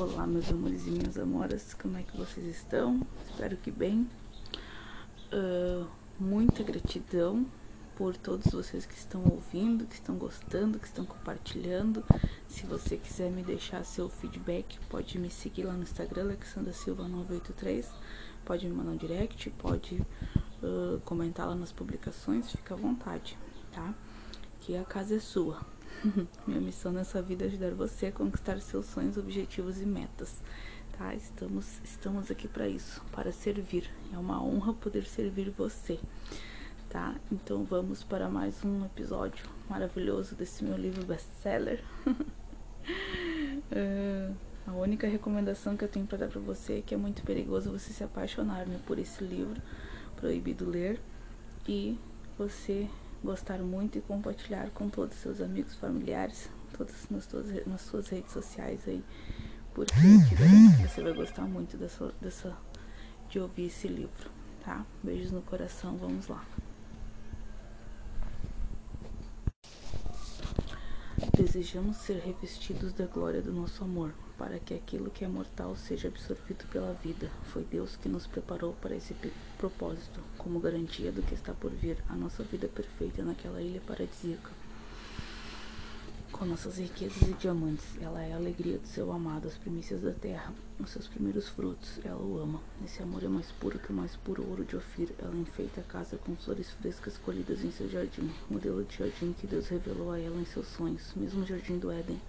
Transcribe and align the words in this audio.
Olá, 0.00 0.28
meus 0.28 0.48
amores 0.48 0.86
e 0.86 0.92
minhas 0.92 1.18
amoras, 1.18 1.74
como 1.74 1.98
é 1.98 2.04
que 2.04 2.16
vocês 2.16 2.46
estão? 2.46 3.04
Espero 3.28 3.56
que 3.56 3.68
bem. 3.68 4.08
Uh, 5.32 5.88
muita 6.20 6.62
gratidão 6.62 7.44
por 7.96 8.16
todos 8.16 8.46
vocês 8.46 8.86
que 8.86 8.94
estão 8.94 9.24
ouvindo, 9.24 9.86
que 9.86 9.96
estão 9.96 10.14
gostando, 10.14 10.78
que 10.78 10.86
estão 10.86 11.04
compartilhando. 11.04 12.04
Se 12.46 12.64
você 12.64 12.96
quiser 12.96 13.28
me 13.32 13.42
deixar 13.42 13.84
seu 13.84 14.08
feedback, 14.08 14.78
pode 14.88 15.18
me 15.18 15.28
seguir 15.30 15.64
lá 15.64 15.72
no 15.72 15.82
Instagram, 15.82 16.26
Alexandra 16.26 16.72
Silva 16.72 17.08
983. 17.08 17.90
Pode 18.44 18.68
me 18.68 18.72
mandar 18.72 18.92
um 18.92 18.96
direct, 18.96 19.50
pode 19.50 20.00
uh, 20.62 21.00
comentar 21.04 21.48
lá 21.48 21.56
nas 21.56 21.72
publicações, 21.72 22.52
fica 22.52 22.74
à 22.74 22.76
vontade, 22.76 23.36
tá? 23.72 23.92
Que 24.60 24.76
a 24.76 24.84
casa 24.84 25.16
é 25.16 25.18
sua. 25.18 25.60
Minha 26.46 26.60
missão 26.60 26.92
nessa 26.92 27.20
vida 27.20 27.44
é 27.44 27.48
ajudar 27.48 27.74
você 27.74 28.06
a 28.06 28.12
conquistar 28.12 28.60
seus 28.60 28.86
sonhos, 28.86 29.16
objetivos 29.16 29.80
e 29.80 29.86
metas. 29.86 30.40
Tá? 30.96 31.14
Estamos, 31.14 31.80
estamos 31.82 32.30
aqui 32.30 32.46
para 32.46 32.68
isso, 32.68 33.02
para 33.12 33.32
servir. 33.32 33.90
É 34.12 34.18
uma 34.18 34.42
honra 34.42 34.72
poder 34.74 35.04
servir 35.04 35.50
você. 35.50 35.98
Tá? 36.88 37.14
Então 37.32 37.64
vamos 37.64 38.04
para 38.04 38.28
mais 38.28 38.64
um 38.64 38.84
episódio 38.84 39.44
maravilhoso 39.68 40.34
desse 40.36 40.64
meu 40.64 40.76
livro 40.76 41.04
best-seller. 41.04 41.82
é, 43.72 44.30
a 44.66 44.72
única 44.72 45.08
recomendação 45.08 45.76
que 45.76 45.84
eu 45.84 45.88
tenho 45.88 46.06
para 46.06 46.18
dar 46.18 46.28
para 46.28 46.40
você 46.40 46.78
é 46.78 46.82
que 46.82 46.94
é 46.94 46.96
muito 46.96 47.22
perigoso 47.22 47.72
você 47.72 47.92
se 47.92 48.04
apaixonar 48.04 48.66
né, 48.66 48.78
por 48.86 48.98
esse 48.98 49.24
livro, 49.24 49.60
proibido 50.16 50.68
ler, 50.68 51.00
e 51.66 51.98
você 52.38 52.88
gostar 53.22 53.58
muito 53.58 53.98
e 53.98 54.00
compartilhar 54.00 54.70
com 54.70 54.88
todos 54.88 55.16
os 55.16 55.22
seus 55.22 55.40
amigos, 55.40 55.74
familiares, 55.76 56.48
todas 56.76 57.08
nas 57.10 57.24
suas, 57.24 57.66
nas 57.66 57.80
suas 57.82 58.08
redes 58.08 58.32
sociais 58.32 58.80
aí, 58.86 59.02
porque 59.74 59.92
você 60.88 61.02
vai 61.02 61.12
gostar 61.12 61.42
muito 61.42 61.76
dessa, 61.76 62.12
dessa, 62.20 62.56
de 63.28 63.38
ouvir 63.38 63.66
esse 63.66 63.88
livro, 63.88 64.30
tá? 64.64 64.84
Beijos 65.02 65.30
no 65.30 65.42
coração, 65.42 65.96
vamos 65.96 66.28
lá. 66.28 66.44
Desejamos 71.50 71.96
ser 71.96 72.18
revestidos 72.18 72.92
da 72.92 73.06
glória 73.06 73.40
do 73.40 73.50
nosso 73.50 73.82
amor, 73.82 74.12
para 74.36 74.58
que 74.58 74.74
aquilo 74.74 75.10
que 75.10 75.24
é 75.24 75.28
mortal 75.28 75.74
seja 75.74 76.08
absorvido 76.08 76.68
pela 76.70 76.92
vida. 76.92 77.30
Foi 77.44 77.64
Deus 77.64 77.96
que 77.96 78.06
nos 78.06 78.26
preparou 78.26 78.74
para 78.74 78.94
esse 78.94 79.16
propósito, 79.56 80.20
como 80.36 80.60
garantia 80.60 81.10
do 81.10 81.22
que 81.22 81.32
está 81.32 81.54
por 81.54 81.70
vir, 81.70 81.96
a 82.06 82.14
nossa 82.14 82.42
vida 82.42 82.68
perfeita 82.68 83.22
naquela 83.22 83.62
ilha 83.62 83.80
paradisíaca. 83.80 84.50
Com 86.38 86.46
nossas 86.46 86.78
riquezas 86.78 87.20
e 87.22 87.32
diamantes, 87.32 87.84
ela 88.00 88.22
é 88.22 88.32
a 88.32 88.36
alegria 88.36 88.78
do 88.78 88.86
seu 88.86 89.10
amado, 89.10 89.48
as 89.48 89.58
primícias 89.58 90.02
da 90.02 90.12
terra, 90.12 90.54
os 90.78 90.88
seus 90.90 91.08
primeiros 91.08 91.48
frutos, 91.48 91.98
ela 92.04 92.22
o 92.22 92.38
ama. 92.38 92.60
Esse 92.84 93.02
amor 93.02 93.24
é 93.24 93.26
mais 93.26 93.50
puro 93.50 93.76
que 93.76 93.90
o 93.90 93.92
mais 93.92 94.14
puro 94.14 94.48
ouro 94.48 94.64
de 94.64 94.76
Ofir. 94.76 95.08
Ela 95.18 95.34
enfeita 95.34 95.80
a 95.80 95.84
casa 95.84 96.16
com 96.16 96.36
flores 96.36 96.70
frescas 96.70 97.18
colhidas 97.18 97.64
em 97.64 97.72
seu 97.72 97.90
jardim, 97.90 98.30
modelo 98.48 98.84
de 98.84 98.96
jardim 98.96 99.32
que 99.32 99.48
Deus 99.48 99.66
revelou 99.66 100.12
a 100.12 100.20
ela 100.20 100.40
em 100.40 100.44
seus 100.44 100.68
sonhos, 100.68 101.12
mesmo 101.16 101.44
jardim 101.44 101.76
do 101.76 101.90
Éden. 101.90 102.20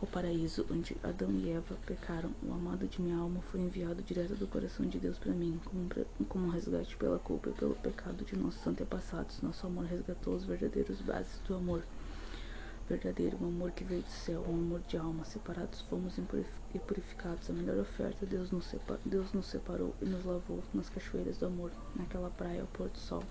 O 0.00 0.06
paraíso 0.06 0.64
onde 0.70 0.96
Adão 1.02 1.30
e 1.30 1.50
Eva 1.50 1.76
pecaram, 1.84 2.30
o 2.42 2.54
amado 2.54 2.86
de 2.86 3.02
minha 3.02 3.18
alma 3.18 3.42
foi 3.50 3.60
enviado 3.60 4.02
direto 4.02 4.36
do 4.36 4.46
coração 4.46 4.86
de 4.86 4.98
Deus 4.98 5.18
para 5.18 5.32
mim, 5.34 5.60
como, 5.66 5.88
como 6.28 6.46
um 6.46 6.50
resgate 6.50 6.96
pela 6.96 7.18
culpa 7.18 7.50
e 7.50 7.52
pelo 7.52 7.74
pecado 7.74 8.24
de 8.24 8.36
nossos 8.36 8.66
antepassados. 8.66 9.42
Nosso 9.42 9.66
amor 9.66 9.84
resgatou 9.84 10.34
os 10.34 10.44
verdadeiros 10.44 11.02
bases 11.02 11.40
do 11.46 11.54
amor 11.54 11.82
verdadeiro, 12.88 13.36
um 13.40 13.48
amor 13.48 13.70
que 13.72 13.84
veio 13.84 14.02
do 14.02 14.10
céu, 14.10 14.44
um 14.48 14.54
amor 14.54 14.80
de 14.88 14.96
alma. 14.96 15.24
Separados 15.24 15.82
fomos 15.82 16.16
e 16.18 16.78
purificados. 16.78 17.50
A 17.50 17.52
melhor 17.52 17.78
oferta, 17.78 18.24
Deus 18.24 18.50
nos, 18.50 18.74
Deus 19.04 19.32
nos 19.32 19.46
separou 19.46 19.94
e 20.00 20.06
nos 20.06 20.24
lavou 20.24 20.62
nas 20.72 20.88
cachoeiras 20.88 21.38
do 21.38 21.46
amor, 21.46 21.70
naquela 21.94 22.30
praia 22.30 22.62
ao 22.62 22.66
pôr 22.68 22.88
do 22.88 22.98
sol. 22.98 23.22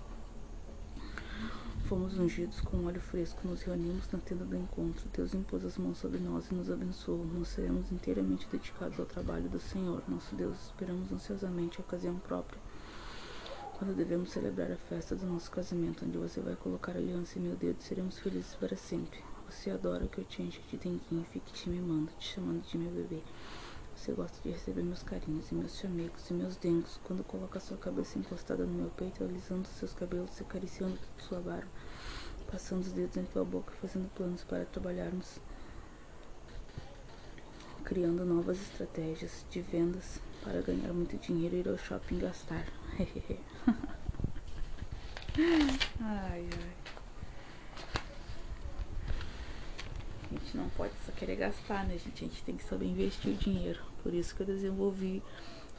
Fomos 1.88 2.18
ungidos 2.18 2.60
com 2.60 2.84
óleo 2.84 3.00
fresco, 3.00 3.46
nos 3.48 3.62
reunimos 3.62 4.08
na 4.12 4.18
tenda 4.18 4.44
do 4.44 4.56
encontro. 4.56 5.08
Deus 5.12 5.34
impôs 5.34 5.64
as 5.64 5.76
mãos 5.76 5.98
sobre 5.98 6.18
nós 6.20 6.50
e 6.50 6.54
nos 6.54 6.70
abençoou. 6.70 7.24
Nós 7.24 7.48
seremos 7.48 7.90
inteiramente 7.90 8.46
dedicados 8.52 8.98
ao 9.00 9.06
trabalho 9.06 9.48
do 9.48 9.58
Senhor, 9.58 10.02
nosso 10.06 10.34
Deus. 10.36 10.56
Esperamos 10.66 11.10
ansiosamente 11.10 11.78
a 11.78 11.84
ocasião 11.84 12.16
própria 12.18 12.60
quando 13.78 13.94
devemos 13.94 14.32
celebrar 14.32 14.72
a 14.72 14.76
festa 14.76 15.14
do 15.14 15.24
nosso 15.24 15.48
casamento, 15.52 16.04
onde 16.04 16.18
você 16.18 16.40
vai 16.40 16.56
colocar 16.56 16.92
a 16.92 16.98
aliança 16.98 17.38
em 17.38 17.42
meu 17.42 17.54
dedo, 17.54 17.80
seremos 17.80 18.18
felizes 18.18 18.56
para 18.56 18.76
sempre. 18.76 19.27
Você 19.48 19.70
adora 19.70 20.06
que 20.06 20.18
eu 20.20 20.24
te 20.24 20.42
enche 20.42 20.60
de 20.70 20.76
denguinho 20.76 21.22
e 21.22 21.24
fique 21.24 21.50
te 21.54 21.70
mimando, 21.70 22.12
te 22.18 22.34
chamando 22.34 22.60
de 22.60 22.76
meu 22.76 22.90
bebê. 22.90 23.22
Você 23.96 24.12
gosta 24.12 24.38
de 24.42 24.50
receber 24.50 24.82
meus 24.82 25.02
carinhos 25.02 25.50
e 25.50 25.54
meus 25.54 25.74
chamegos 25.78 26.28
e 26.28 26.34
meus 26.34 26.56
dengos 26.56 27.00
quando 27.02 27.24
coloca 27.24 27.58
sua 27.58 27.78
cabeça 27.78 28.18
encostada 28.18 28.66
no 28.66 28.74
meu 28.74 28.90
peito, 28.90 29.24
alisando 29.24 29.66
seus 29.66 29.94
cabelos, 29.94 30.38
acariciando 30.38 30.98
sua 31.18 31.40
barba, 31.40 31.66
passando 32.50 32.82
os 32.82 32.92
dedos 32.92 33.16
em 33.16 33.24
tua 33.24 33.44
boca, 33.44 33.72
fazendo 33.80 34.08
planos 34.10 34.44
para 34.44 34.66
trabalharmos, 34.66 35.40
criando 37.84 38.26
novas 38.26 38.60
estratégias 38.60 39.46
de 39.50 39.62
vendas 39.62 40.20
para 40.44 40.60
ganhar 40.60 40.92
muito 40.92 41.16
dinheiro 41.16 41.56
e 41.56 41.60
ir 41.60 41.68
ao 41.68 41.78
shopping 41.78 42.18
gastar. 42.18 42.66
ai, 46.00 46.46
ai. 46.52 46.88
A 50.30 50.37
gente 50.48 50.56
não 50.56 50.68
pode 50.70 50.92
só 51.04 51.12
querer 51.12 51.36
gastar, 51.36 51.86
né, 51.86 51.98
gente? 51.98 52.24
A 52.24 52.28
gente 52.28 52.42
tem 52.42 52.56
que 52.56 52.64
saber 52.64 52.86
investir 52.86 53.32
o 53.32 53.36
dinheiro. 53.36 53.80
Por 54.02 54.14
isso 54.14 54.34
que 54.34 54.42
eu 54.42 54.46
desenvolvi 54.46 55.22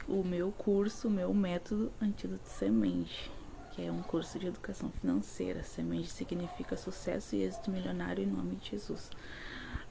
o 0.06 0.22
meu 0.22 0.52
curso, 0.52 1.08
o 1.08 1.10
meu 1.10 1.34
método 1.34 1.92
Antídoto 2.00 2.48
Semente, 2.48 3.30
que 3.72 3.84
é 3.84 3.90
um 3.90 4.02
curso 4.02 4.38
de 4.38 4.46
educação 4.46 4.90
financeira. 5.00 5.64
Semente 5.64 6.08
significa 6.08 6.76
sucesso 6.76 7.34
e 7.34 7.42
êxito 7.42 7.70
milionário 7.70 8.22
em 8.22 8.26
nome 8.26 8.56
de 8.56 8.70
Jesus. 8.70 9.10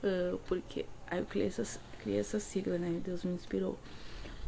Uh, 0.01 0.37
porque 0.47 0.85
aí 1.07 1.19
eu 1.19 1.25
criei 1.25 1.47
essa, 1.47 1.79
criei 2.01 2.19
essa 2.19 2.39
sigla, 2.39 2.77
né? 2.77 3.01
Deus 3.03 3.23
me 3.25 3.33
inspirou 3.33 3.77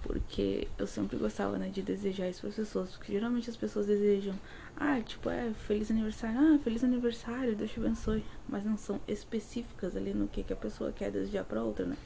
porque 0.04 0.68
eu 0.78 0.88
sempre 0.88 1.18
gostava, 1.18 1.58
né, 1.58 1.70
de 1.70 1.82
desejar 1.82 2.30
isso 2.30 2.42
para 2.42 2.50
as 2.50 2.56
pessoas. 2.56 2.92
Porque 2.92 3.14
geralmente 3.14 3.50
as 3.50 3.56
pessoas 3.56 3.86
desejam, 3.88 4.34
ah, 4.76 5.00
tipo, 5.02 5.30
é, 5.30 5.52
feliz 5.68 5.92
aniversário, 5.92 6.40
ah, 6.40 6.60
feliz 6.64 6.84
aniversário, 6.84 7.56
Deus 7.56 7.72
te 7.72 7.80
abençoe. 7.80 8.24
Mas 8.48 8.66
não 8.66 8.78
são 8.78 9.00
específicas 9.08 9.96
ali 9.96 10.14
no 10.14 10.28
que, 10.28 10.44
que 10.44 10.54
a 10.54 10.56
pessoa 10.56 10.92
quer 10.92 11.12
desejar 11.12 11.44
para 11.44 11.64
outra, 11.64 11.86
né? 11.86 11.98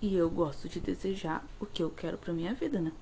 E 0.00 0.16
eu 0.16 0.28
gosto 0.28 0.68
de 0.68 0.80
desejar 0.80 1.46
o 1.60 1.66
que 1.66 1.82
eu 1.82 1.88
quero 1.88 2.18
para 2.18 2.32
minha 2.32 2.52
vida, 2.52 2.80
né? 2.80 2.92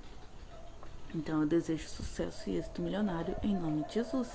Então 1.13 1.41
eu 1.41 1.47
desejo 1.47 1.89
sucesso 1.89 2.49
e 2.49 2.57
êxito 2.57 2.81
milionário 2.81 3.35
em 3.43 3.55
nome 3.55 3.83
de 3.85 3.95
Jesus. 3.95 4.29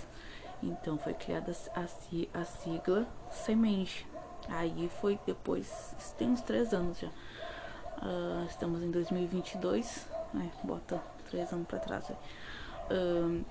Então 0.63 0.99
foi 0.99 1.15
criada 1.15 1.55
a, 1.75 2.41
a 2.41 2.45
sigla 2.45 3.07
Semente. 3.31 4.07
Aí 4.49 4.89
foi 5.01 5.19
depois, 5.27 6.15
tem 6.17 6.31
uns 6.31 6.41
três 6.41 6.73
anos 6.73 6.99
já. 6.99 7.09
Uh, 7.09 8.45
estamos 8.49 8.83
em 8.83 8.91
2022, 8.91 10.07
né? 10.35 10.51
Bota 10.63 11.03
três 11.29 11.53
anos 11.53 11.67
pra 11.67 11.79
trás. 11.79 12.09
Uh, 12.11 13.45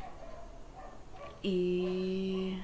e 1.43 2.61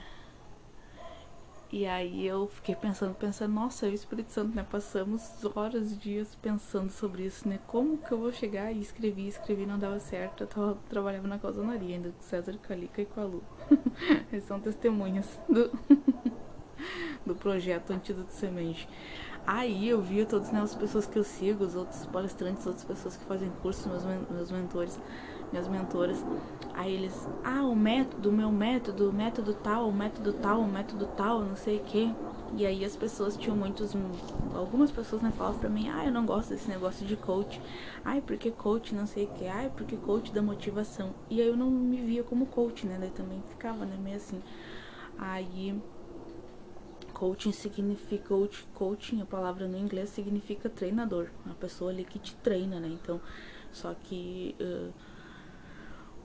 e 1.71 1.85
aí 1.85 2.27
eu 2.27 2.47
fiquei 2.47 2.75
pensando, 2.75 3.15
pensando, 3.15 3.53
nossa, 3.53 3.85
eu 3.85 3.91
e 3.91 3.93
o 3.93 3.95
Espírito 3.95 4.29
Santo, 4.33 4.53
né? 4.53 4.65
Passamos 4.69 5.23
horas, 5.55 5.97
dias 5.97 6.35
pensando 6.35 6.89
sobre 6.89 7.23
isso, 7.23 7.47
né? 7.47 7.59
Como 7.65 7.97
que 7.97 8.11
eu 8.11 8.17
vou 8.17 8.33
chegar 8.33 8.73
e 8.73 8.81
escrevi, 8.81 9.25
escrevi, 9.25 9.65
não 9.65 9.79
dava 9.79 9.97
certo. 9.97 10.43
Eu 10.43 10.47
tava, 10.47 10.77
trabalhava 10.89 11.29
na 11.29 11.39
causonaria 11.39 11.95
ainda 11.95 12.09
com 12.09 12.21
César 12.21 12.57
Calica 12.57 13.01
e 13.01 13.05
com 13.05 13.21
a 13.21 13.23
Lu. 13.23 13.41
Eles 14.33 14.43
são 14.43 14.59
testemunhas 14.59 15.39
do, 15.47 15.71
do 17.25 17.35
projeto 17.35 17.91
Antídoto 17.91 18.33
Semente. 18.33 18.87
Aí 19.45 19.89
eu 19.89 20.01
via 20.01 20.25
todas 20.25 20.51
né, 20.51 20.61
as 20.61 20.75
pessoas 20.75 21.07
que 21.07 21.17
eu 21.17 21.23
sigo, 21.23 21.63
os 21.63 21.75
outros 21.75 22.05
palestrantes, 22.05 22.65
outras 22.65 22.85
pessoas 22.85 23.17
que 23.17 23.25
fazem 23.25 23.49
curso, 23.61 23.89
meus, 23.89 24.03
meus 24.29 24.51
mentores, 24.51 24.99
minhas 25.51 25.67
mentoras. 25.67 26.23
Aí 26.73 26.93
eles, 26.93 27.27
ah, 27.43 27.63
o 27.63 27.75
método, 27.75 28.29
o 28.29 28.31
meu 28.31 28.51
método, 28.51 29.09
o 29.09 29.13
método 29.13 29.53
tal, 29.53 29.89
o 29.89 29.93
método 29.93 30.33
tal, 30.33 30.61
o 30.61 30.67
método 30.67 31.07
tal, 31.17 31.41
não 31.41 31.55
sei 31.55 31.77
o 31.77 31.83
que. 31.83 32.13
E 32.53 32.65
aí 32.65 32.83
as 32.83 32.95
pessoas 32.95 33.35
tinham 33.35 33.55
muitos, 33.55 33.93
algumas 34.53 34.91
pessoas 34.91 35.21
né, 35.21 35.31
falavam 35.35 35.59
pra 35.59 35.69
mim, 35.69 35.89
ah, 35.89 36.05
eu 36.05 36.11
não 36.11 36.25
gosto 36.25 36.49
desse 36.49 36.69
negócio 36.69 37.05
de 37.05 37.15
coach. 37.15 37.59
Ai, 38.05 38.21
porque 38.21 38.51
coach 38.51 38.93
não 38.93 39.07
sei 39.07 39.25
o 39.25 39.27
que, 39.27 39.47
ai, 39.47 39.71
porque 39.75 39.95
coach 39.97 40.31
da 40.31 40.41
motivação. 40.41 41.11
E 41.29 41.41
aí 41.41 41.47
eu 41.47 41.57
não 41.57 41.69
me 41.71 41.97
via 41.97 42.23
como 42.23 42.45
coach, 42.45 42.85
né? 42.85 42.97
Daí 42.99 43.09
também 43.09 43.41
ficava, 43.49 43.85
né, 43.85 43.97
meio 44.01 44.17
assim. 44.17 44.41
Aí 45.17 45.81
coaching 47.21 47.51
significa 47.51 48.33
coaching, 48.73 49.21
a 49.21 49.25
palavra 49.27 49.67
no 49.67 49.77
inglês 49.77 50.09
significa 50.09 50.67
treinador, 50.67 51.29
a 51.47 51.53
pessoa 51.53 51.91
ali 51.91 52.03
que 52.03 52.17
te 52.17 52.33
treina, 52.37 52.79
né? 52.79 52.87
Então, 52.87 53.21
só 53.71 53.93
que 53.93 54.55
uh, 54.59 54.91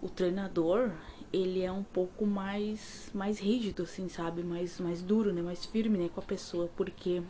o 0.01 0.09
treinador 0.09 0.91
ele 1.31 1.63
é 1.63 1.71
um 1.71 1.83
pouco 1.83 2.25
mais 2.25 3.11
mais 3.13 3.39
rígido, 3.39 3.83
assim, 3.83 4.09
sabe? 4.09 4.43
Mais 4.43 4.81
mais 4.81 5.03
duro, 5.03 5.35
né? 5.35 5.43
Mais 5.43 5.67
firme, 5.67 5.99
né? 5.99 6.09
Com 6.09 6.21
a 6.21 6.25
pessoa, 6.25 6.71
porque 6.75 7.23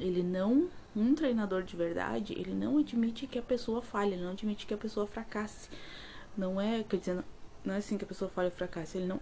ele 0.00 0.24
não 0.24 0.68
um 0.96 1.14
treinador 1.14 1.62
de 1.62 1.76
verdade, 1.76 2.32
ele 2.32 2.52
não 2.52 2.78
admite 2.78 3.28
que 3.28 3.38
a 3.38 3.42
pessoa 3.42 3.80
falhe, 3.80 4.14
ele 4.14 4.24
não 4.24 4.32
admite 4.32 4.66
que 4.66 4.74
a 4.74 4.78
pessoa 4.78 5.06
fracasse. 5.06 5.68
Não 6.36 6.60
é, 6.60 6.82
quer 6.82 6.96
dizer, 6.96 7.22
não 7.64 7.74
é 7.74 7.76
assim 7.76 7.96
que 7.96 8.04
a 8.04 8.08
pessoa 8.08 8.28
falha 8.28 8.48
e 8.48 8.50
fracasse, 8.50 8.98
ele 8.98 9.06
não 9.06 9.20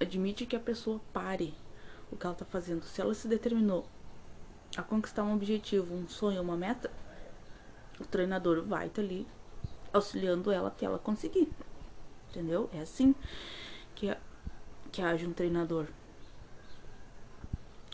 admite 0.00 0.46
que 0.46 0.56
a 0.56 0.60
pessoa 0.60 0.98
pare 1.12 1.52
o 2.12 2.16
que 2.16 2.26
ela 2.26 2.34
tá 2.34 2.44
fazendo. 2.44 2.84
Se 2.84 3.00
ela 3.00 3.14
se 3.14 3.26
determinou 3.26 3.86
a 4.76 4.82
conquistar 4.82 5.24
um 5.24 5.34
objetivo, 5.34 5.94
um 5.94 6.08
sonho, 6.08 6.40
uma 6.42 6.56
meta, 6.56 6.90
o 7.98 8.04
treinador 8.04 8.62
vai 8.62 8.86
estar 8.86 9.02
tá 9.02 9.08
ali 9.08 9.26
auxiliando 9.92 10.50
ela 10.50 10.68
até 10.68 10.86
ela 10.86 10.98
conseguir. 10.98 11.48
Entendeu? 12.30 12.68
É 12.72 12.80
assim 12.80 13.14
que, 13.94 14.14
que 14.90 15.02
age 15.02 15.26
um 15.26 15.32
treinador. 15.32 15.86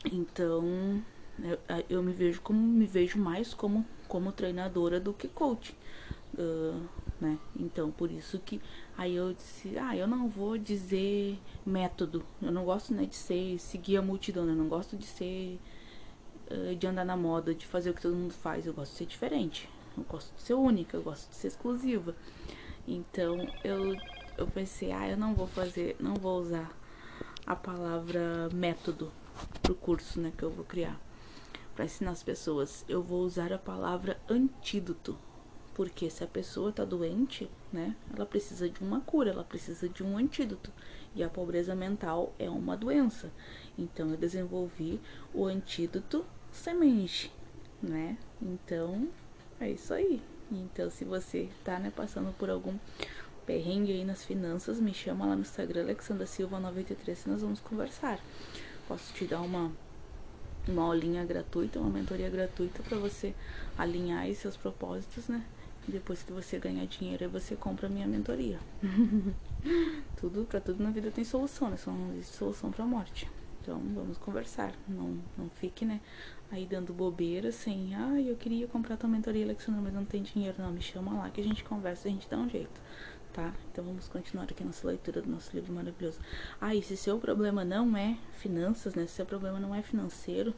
Então, 0.04 1.02
eu, 1.40 1.58
eu 1.88 2.02
me 2.02 2.12
vejo 2.12 2.40
como 2.40 2.60
me 2.60 2.86
vejo 2.86 3.18
mais 3.18 3.52
como 3.54 3.84
como 4.06 4.32
treinadora 4.32 4.98
do 4.98 5.12
que 5.12 5.28
coach, 5.28 5.76
uh, 6.38 6.88
né? 7.20 7.38
Então, 7.54 7.90
por 7.90 8.10
isso 8.10 8.38
que 8.38 8.58
aí 8.98 9.16
eu 9.16 9.32
disse, 9.32 9.78
ah, 9.78 9.96
eu 9.96 10.06
não 10.06 10.28
vou 10.28 10.58
dizer 10.58 11.38
método. 11.64 12.22
Eu 12.42 12.52
não 12.52 12.64
gosto 12.64 12.92
né 12.92 13.06
de 13.06 13.16
ser 13.16 13.58
seguir 13.58 13.96
a 13.96 14.02
multidão, 14.02 14.44
né? 14.44 14.52
eu 14.52 14.56
não 14.56 14.68
gosto 14.68 14.96
de 14.96 15.06
ser 15.06 15.58
uh, 16.50 16.74
de 16.74 16.86
andar 16.86 17.04
na 17.04 17.16
moda, 17.16 17.54
de 17.54 17.64
fazer 17.64 17.90
o 17.90 17.94
que 17.94 18.02
todo 18.02 18.14
mundo 18.14 18.34
faz. 18.34 18.66
Eu 18.66 18.74
gosto 18.74 18.92
de 18.92 18.98
ser 18.98 19.06
diferente. 19.06 19.70
Eu 19.96 20.04
gosto 20.04 20.34
de 20.34 20.42
ser 20.42 20.54
única, 20.54 20.96
eu 20.96 21.02
gosto 21.02 21.30
de 21.30 21.36
ser 21.36 21.48
exclusiva. 21.48 22.14
Então, 22.86 23.36
eu 23.64 23.96
eu 24.36 24.46
pensei, 24.46 24.92
ah, 24.92 25.08
eu 25.08 25.16
não 25.16 25.34
vou 25.34 25.48
fazer, 25.48 25.96
não 25.98 26.14
vou 26.14 26.40
usar 26.40 26.70
a 27.44 27.56
palavra 27.56 28.48
método 28.52 29.10
pro 29.62 29.74
curso, 29.74 30.20
né, 30.20 30.32
que 30.36 30.44
eu 30.44 30.50
vou 30.50 30.64
criar 30.64 30.98
para 31.74 31.84
ensinar 31.84 32.12
as 32.12 32.22
pessoas. 32.22 32.84
Eu 32.88 33.02
vou 33.02 33.22
usar 33.22 33.52
a 33.52 33.58
palavra 33.58 34.20
antídoto, 34.28 35.18
porque 35.78 36.10
se 36.10 36.25
a 36.25 36.26
pessoa 36.26 36.72
tá 36.72 36.84
doente, 36.84 37.48
né, 37.72 37.94
ela 38.12 38.26
precisa 38.26 38.69
de 38.69 38.82
uma 38.82 39.00
cura, 39.00 39.30
ela 39.30 39.44
precisa 39.44 39.88
de 39.88 40.02
um 40.02 40.19
antídoto. 40.19 40.72
E 41.14 41.22
a 41.22 41.28
pobreza 41.28 41.72
mental 41.72 42.34
é 42.36 42.50
uma 42.50 42.76
doença. 42.76 43.30
Então 43.78 44.10
eu 44.10 44.16
desenvolvi 44.16 45.00
o 45.32 45.44
antídoto 45.46 46.26
semente, 46.50 47.32
né? 47.80 48.19
Então, 48.42 49.08
é 49.60 49.70
isso 49.70 49.94
aí. 49.94 50.20
Então, 50.50 50.90
se 50.90 51.04
você 51.04 51.48
tá, 51.62 51.78
né, 51.78 51.92
passando 51.94 52.36
por 52.36 52.50
algum 52.50 52.76
perrengue 53.46 53.92
aí 53.92 54.04
nas 54.04 54.25
finanças, 54.25 54.80
me 54.80 54.92
chama 54.92 55.26
lá 55.26 55.36
no 55.36 55.42
Instagram, 55.42 55.82
Alexandra 55.82 56.26
Silva 56.26 56.58
93, 56.58 57.25
e 57.25 57.28
nós 57.28 57.42
vamos 57.42 57.60
conversar. 57.60 58.19
Posso 58.88 59.14
te 59.14 59.26
dar 59.26 59.42
uma 59.42 59.70
uma 60.66 60.82
aulinha 60.82 61.25
gratuita, 61.25 61.78
uma 61.78 61.88
mentoria 61.88 62.28
gratuita 62.28 62.82
para 62.82 62.98
você 62.98 63.32
alinhar 63.78 64.22
aí 64.22 64.34
seus 64.34 64.56
propósitos, 64.56 65.28
né? 65.28 65.42
Depois 65.88 66.23
que 66.23 66.31
você 66.32 66.58
ganhar 66.58 66.85
dinheiro, 66.87 67.25
aí 67.25 67.31
você 67.31 67.56
compra 67.56 67.87
a 67.87 67.90
minha 67.90 68.06
mentoria. 68.06 68.61
tudo, 70.20 70.44
para 70.44 70.61
tudo 70.61 70.82
na 70.82 70.90
vida 70.90 71.11
tem 71.11 71.25
solução, 71.25 71.70
né? 71.70 71.79
Só 71.79 71.90
não 71.90 72.12
existe 72.12 72.37
solução 72.37 72.70
pra 72.70 72.85
morte. 72.85 73.26
Então, 73.62 73.81
vamos 73.94 74.19
conversar. 74.19 74.75
Não, 74.87 75.19
não 75.37 75.49
fique, 75.49 75.87
né? 75.87 76.00
Aí 76.50 76.67
dando 76.67 76.93
bobeira, 76.93 77.50
sem, 77.50 77.94
ah, 77.94 78.20
eu 78.20 78.37
queria 78.37 78.67
comprar 78.67 78.99
tua 78.99 79.08
mentoria, 79.08 79.44
Alexandra, 79.44 79.81
mas 79.81 79.94
não 79.94 80.05
tem 80.05 80.23
dinheiro. 80.23 80.56
Não, 80.58 80.70
me 80.70 80.82
chama 80.82 81.12
lá 81.14 81.31
que 81.31 81.40
a 81.40 81.44
gente 81.44 81.64
conversa 81.64 82.06
e 82.06 82.11
a 82.11 82.14
gente 82.14 82.29
dá 82.29 82.37
um 82.37 82.49
jeito, 82.49 82.81
tá? 83.32 83.55
Então 83.73 83.85
vamos 83.85 84.08
continuar 84.08 84.44
aqui 84.44 84.62
a 84.62 84.67
nossa 84.67 84.87
leitura 84.87 85.23
do 85.23 85.31
nosso 85.31 85.55
livro 85.55 85.73
maravilhoso. 85.73 86.19
Ah, 86.61 86.75
e 86.75 86.82
se 86.82 86.99
seu 86.99 87.19
problema 87.19 87.64
não 87.64 87.96
é 87.96 88.19
finanças, 88.32 88.94
né? 88.94 89.06
Se 89.06 89.14
seu 89.14 89.26
problema 89.26 89.58
não 89.58 89.75
é 89.75 89.82
financeiro, 89.82 90.55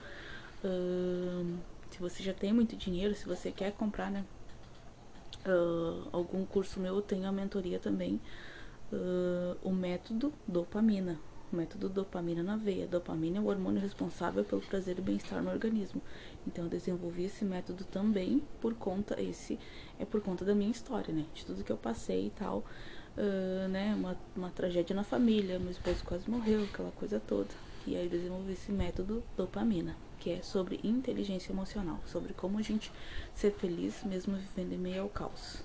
uh, 0.65 1.59
se 1.91 1.99
você 2.01 2.23
já 2.23 2.35
tem 2.35 2.53
muito 2.53 2.77
dinheiro, 2.77 3.15
se 3.15 3.27
você 3.27 3.51
quer 3.53 3.73
comprar, 3.73 4.11
né? 4.11 4.25
Uh, 5.47 6.09
algum 6.13 6.45
curso 6.45 6.79
meu, 6.79 6.97
eu 6.97 7.03
tenho 7.03 7.27
a 7.27 7.33
mentoria 7.33 7.79
também. 7.79 8.21
Uh, 8.93 9.57
o 9.63 9.71
método 9.71 10.33
dopamina 10.47 11.19
método 11.53 11.89
dopamina 11.89 12.43
na 12.43 12.57
veia. 12.57 12.87
Dopamina 12.87 13.39
é 13.39 13.41
o 13.41 13.47
hormônio 13.47 13.81
responsável 13.81 14.45
pelo 14.45 14.61
prazer 14.63 14.99
e 14.99 15.03
bem-estar 15.03 15.43
no 15.43 15.51
organismo. 15.51 16.01
Então 16.47 16.65
eu 16.65 16.71
desenvolvi 16.71 17.25
esse 17.25 17.45
método 17.45 17.85
também 17.85 18.43
por 18.61 18.75
conta 18.75 19.21
esse 19.21 19.59
é 19.99 20.05
por 20.05 20.21
conta 20.21 20.45
da 20.45 20.55
minha 20.55 20.71
história, 20.71 21.13
né? 21.13 21.27
De 21.35 21.45
tudo 21.45 21.65
que 21.65 21.73
eu 21.73 21.77
passei 21.77 22.27
e 22.27 22.31
tal, 22.31 22.65
uh, 23.17 23.69
né? 23.69 23.95
Uma, 23.95 24.17
uma 24.37 24.51
tragédia 24.51 24.95
na 24.95 25.05
família, 25.05 25.59
meu 25.59 25.71
esposo 25.71 26.05
quase 26.05 26.31
morreu, 26.31 26.65
aquela 26.65 26.91
coisa 26.93 27.21
toda. 27.21 27.51
E 27.87 27.97
aí 27.97 28.09
desenvolvi 28.09 28.53
esse 28.53 28.71
método 28.71 29.23
dopamina, 29.37 29.97
que 30.19 30.31
é 30.31 30.43
sobre 30.43 30.81
inteligência 30.85 31.53
emocional, 31.53 31.99
sobre 32.07 32.35
como 32.35 32.59
a 32.59 32.63
gente 32.63 32.93
ser 33.35 33.53
feliz 33.53 34.05
mesmo 34.05 34.37
vivendo 34.37 34.75
em 34.75 34.79
meio 34.79 35.03
ao 35.03 35.09
caos. 35.09 35.63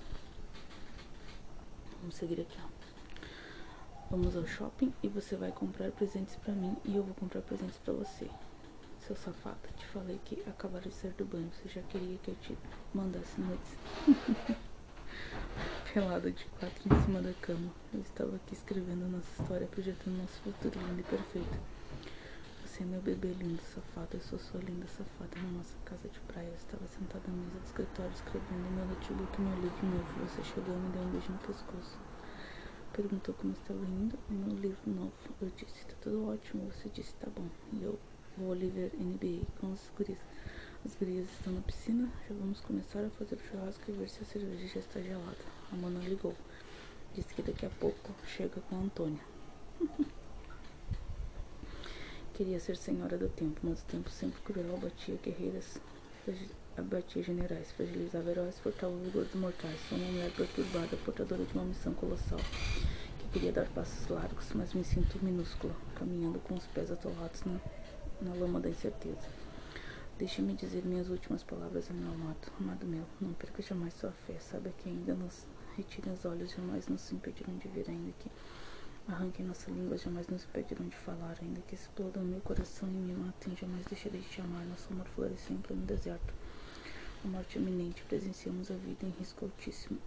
Vamos 2.00 2.16
seguir 2.16 2.40
aqui, 2.40 2.58
ó. 2.64 2.76
Vamos 4.10 4.36
ao 4.36 4.46
shopping 4.46 4.92
e 5.02 5.08
você 5.08 5.36
vai 5.36 5.50
comprar 5.50 5.90
presentes 5.90 6.36
para 6.36 6.54
mim 6.54 6.76
e 6.84 6.96
eu 6.96 7.02
vou 7.02 7.14
comprar 7.14 7.42
presentes 7.42 7.76
para 7.78 7.92
você. 7.92 8.30
Seu 9.06 9.16
safado, 9.16 9.58
te 9.76 9.84
falei 9.86 10.20
que 10.24 10.42
acabaram 10.48 10.88
de 10.88 10.94
sair 10.94 11.12
do 11.12 11.24
banho. 11.24 11.50
Você 11.52 11.68
já 11.68 11.82
queria 11.82 12.16
que 12.18 12.30
eu 12.30 12.34
te 12.36 12.56
mandasse 12.94 13.40
noites. 13.40 13.76
Pelada 15.92 16.30
de 16.30 16.44
quatro 16.44 16.92
em 16.92 17.04
cima 17.04 17.20
da 17.20 17.32
cama. 17.34 17.70
Eu 17.92 18.00
estava 18.00 18.36
aqui 18.36 18.54
escrevendo 18.54 19.10
nossa 19.10 19.42
história, 19.42 19.66
projetando 19.66 20.16
nosso 20.18 20.40
futuro 20.42 20.78
lindo 20.78 21.00
e 21.00 21.04
perfeito. 21.04 21.75
Você 22.76 22.82
é 22.82 22.86
meu 22.88 23.00
bebê 23.00 23.28
lindo, 23.28 23.62
safado. 23.74 24.10
Eu 24.12 24.20
sou 24.20 24.38
sua 24.38 24.60
linda 24.60 24.86
safada 24.86 25.32
na 25.40 25.48
nossa 25.56 25.74
casa 25.86 26.06
de 26.10 26.20
praia. 26.28 26.46
Eu 26.46 26.56
estava 26.56 26.86
sentada 26.88 27.22
na 27.26 27.32
mesa 27.32 27.58
do 27.58 27.64
escritório 27.64 28.12
escrevendo 28.12 28.70
meu 28.76 28.84
notebook 28.84 29.40
meu 29.40 29.54
livro 29.54 29.86
novo. 29.86 30.28
Você 30.28 30.42
chegou 30.44 30.74
e 30.74 30.80
me 30.80 30.90
deu 30.90 31.00
um 31.00 31.08
beijo 31.08 31.32
no 31.32 31.38
pescoço 31.38 31.96
perguntou 32.92 33.34
como 33.34 33.54
estava 33.54 33.80
indo 33.80 34.18
no 34.28 34.54
livro 34.56 34.90
novo. 34.90 35.10
Eu 35.40 35.48
disse, 35.56 35.86
tá 35.86 35.94
tudo 36.02 36.28
ótimo. 36.28 36.70
Você 36.70 36.90
disse, 36.90 37.14
tá 37.14 37.30
bom. 37.34 37.48
E 37.72 37.82
eu 37.82 37.98
vou 38.36 38.52
ali 38.52 38.68
NBA 38.68 39.46
com 39.58 39.72
as 39.72 39.80
gurias. 39.96 40.20
As 40.84 40.94
gurias 40.96 41.24
estão 41.32 41.54
na 41.54 41.62
piscina, 41.62 42.12
já 42.28 42.34
vamos 42.34 42.60
começar 42.60 43.02
a 43.02 43.08
fazer 43.08 43.36
o 43.36 43.38
churrasco 43.38 43.84
e 43.88 43.92
ver 43.92 44.10
se 44.10 44.22
a 44.22 44.26
cerveja 44.26 44.66
já 44.66 44.80
está 44.80 45.00
gelada. 45.00 45.44
A 45.72 45.76
Mona 45.76 46.00
ligou. 46.00 46.34
Disse 47.14 47.32
que 47.32 47.40
daqui 47.40 47.64
a 47.64 47.70
pouco 47.70 48.12
chega 48.26 48.60
com 48.68 48.76
a 48.76 48.80
Antônia. 48.80 49.24
Queria 52.36 52.60
ser 52.60 52.76
senhora 52.76 53.16
do 53.16 53.30
tempo, 53.30 53.60
mas 53.62 53.80
o 53.80 53.84
tempo 53.86 54.10
sempre 54.10 54.38
cruel 54.42 54.76
batia 54.76 55.16
guerreiras 55.24 55.80
abatia 56.76 57.22
generais, 57.22 57.72
fragilizava 57.72 58.30
heróis, 58.30 58.58
fortava 58.58 58.92
o 58.92 58.98
vigor 58.98 59.24
dos 59.24 59.40
mortais. 59.40 59.80
Sou 59.88 59.96
uma 59.96 60.12
mulher 60.12 60.30
perturbada, 60.32 60.98
portadora 60.98 61.42
de 61.42 61.54
uma 61.54 61.64
missão 61.64 61.94
colossal, 61.94 62.38
que 63.18 63.28
queria 63.32 63.52
dar 63.52 63.66
passos 63.68 64.06
largos, 64.08 64.52
mas 64.54 64.74
me 64.74 64.84
sinto 64.84 65.18
minúscula, 65.24 65.74
caminhando 65.94 66.38
com 66.40 66.52
os 66.52 66.66
pés 66.66 66.90
atolados 66.90 67.42
na, 67.44 67.58
na 68.20 68.34
lama 68.34 68.60
da 68.60 68.68
incerteza. 68.68 69.28
Deixe-me 70.18 70.52
dizer 70.52 70.84
minhas 70.84 71.08
últimas 71.08 71.42
palavras 71.42 71.90
ao 71.90 71.96
meu 71.96 72.12
amado. 72.12 72.52
Amado 72.60 72.86
meu, 72.86 73.06
não 73.18 73.32
perca 73.32 73.62
jamais 73.62 73.94
sua 73.94 74.12
fé. 74.12 74.38
Sabe 74.40 74.74
que 74.76 74.90
ainda 74.90 75.14
nos 75.14 75.46
retirem 75.74 76.12
os 76.12 76.26
olhos, 76.26 76.50
jamais 76.50 76.86
nos 76.86 77.10
impedirão 77.10 77.56
de 77.56 77.68
ver, 77.68 77.86
ainda 77.88 78.12
que 78.18 78.30
arranquem 79.08 79.46
nossa 79.46 79.70
língua, 79.70 79.96
jamais 79.96 80.26
nos 80.28 80.44
impedirão 80.44 80.86
de 80.88 80.96
falar, 80.96 81.36
ainda 81.40 81.60
que 81.62 81.74
explodam 81.74 82.22
meu 82.24 82.40
coração 82.40 82.88
e 82.88 82.92
me 82.92 83.12
matem, 83.12 83.56
jamais 83.56 83.84
deixarei 83.86 84.20
de 84.20 84.28
te 84.28 84.40
amar. 84.40 84.64
Nosso 84.66 84.92
amor 84.92 85.06
floresceu 85.08 85.56
em 85.56 85.60
pleno 85.60 85.82
deserto 85.82 86.34
a 87.24 87.28
morte 87.28 87.58
iminente, 87.58 88.04
presenciamos 88.04 88.70
a 88.70 88.74
vida 88.74 89.06
em 89.06 89.10
risco 89.18 89.44
altíssimo. 89.44 89.98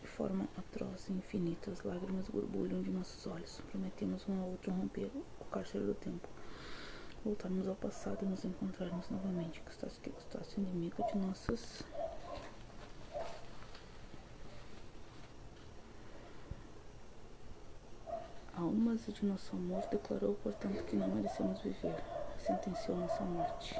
De 0.00 0.08
forma 0.08 0.48
atroz 0.56 1.08
e 1.08 1.12
infinita, 1.12 1.70
as 1.70 1.82
lágrimas 1.82 2.28
borbulham 2.28 2.82
de 2.82 2.90
nossos 2.90 3.26
olhos. 3.26 3.60
Prometemos 3.70 4.28
um 4.28 4.40
ao 4.40 4.50
outro 4.50 4.70
romper 4.70 5.10
o 5.40 5.44
cárcere 5.46 5.84
do 5.84 5.94
tempo. 5.94 6.28
Voltarmos 7.24 7.66
ao 7.66 7.74
passado 7.74 8.24
e 8.24 8.28
nos 8.28 8.44
encontrarmos 8.44 9.10
novamente. 9.10 9.60
Custasse 9.62 9.98
que 10.00 10.10
custasse 10.10 10.60
inimigo 10.60 11.04
de 11.12 11.18
nossas 11.18 11.82
almas 18.58 19.06
de 19.06 19.24
nosso 19.24 19.54
amor, 19.54 19.82
declarou, 19.90 20.34
portanto, 20.42 20.82
que 20.84 20.96
não 20.96 21.08
merecemos 21.08 21.60
viver. 21.60 21.94
Sentenciou 22.38 22.96
nossa 22.96 23.22
morte. 23.24 23.74